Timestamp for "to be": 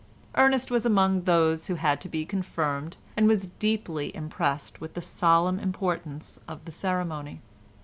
2.01-2.25